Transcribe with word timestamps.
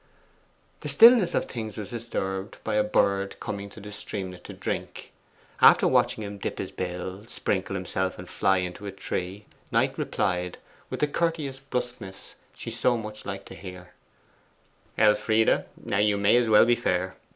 The 0.79 0.89
stillness 0.89 1.35
of 1.35 1.45
things 1.45 1.77
was 1.77 1.91
disturbed 1.91 2.57
by 2.63 2.73
a 2.73 2.83
bird 2.83 3.39
coming 3.39 3.69
to 3.69 3.79
the 3.79 3.91
streamlet 3.91 4.43
to 4.45 4.53
drink. 4.53 5.11
After 5.61 5.87
watching 5.87 6.23
him 6.23 6.39
dip 6.39 6.57
his 6.57 6.71
bill, 6.71 7.25
sprinkle 7.27 7.75
himself, 7.75 8.17
and 8.17 8.27
fly 8.27 8.57
into 8.57 8.87
a 8.87 8.91
tree, 8.91 9.45
Knight 9.71 9.95
replied, 9.99 10.57
with 10.89 11.01
the 11.01 11.07
courteous 11.07 11.59
brusqueness 11.59 12.33
she 12.55 12.71
so 12.71 12.97
much 12.97 13.27
liked 13.27 13.45
to 13.49 13.53
hear 13.55 13.91
'Elfride, 14.97 15.65
now 15.77 15.99
you 15.99 16.17
may 16.17 16.35
as 16.35 16.49
well 16.49 16.65
be 16.65 16.73
fair. 16.75 17.15